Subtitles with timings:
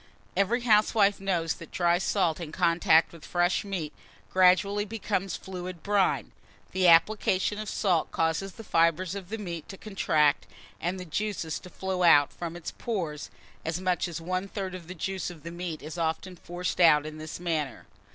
[0.35, 3.93] Every housewife knows that dry salt in contact with fresh meat
[4.31, 6.31] gradually becomes fluid brine.
[6.71, 10.47] The application of salt causes the fibres of the meat to contract,
[10.79, 13.29] and the juice to flow out from its pores:
[13.63, 17.05] as much as one third of the juice of the meat is often forced out
[17.05, 17.85] in this manner.